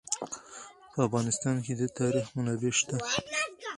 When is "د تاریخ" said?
1.79-2.25